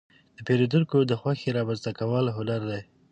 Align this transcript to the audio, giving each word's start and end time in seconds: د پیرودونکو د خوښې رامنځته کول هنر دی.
د 0.35 0.37
پیرودونکو 0.47 0.97
د 1.05 1.11
خوښې 1.21 1.49
رامنځته 1.57 1.91
کول 1.99 2.25
هنر 2.37 2.61
دی. 2.69 2.81